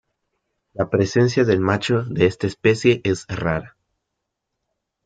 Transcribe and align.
La 0.73 0.89
presencia 0.89 1.43
del 1.45 1.59
macho 1.59 2.01
de 2.03 2.25
esta 2.25 2.47
especie 2.47 3.01
es 3.03 3.27
rara. 3.27 3.77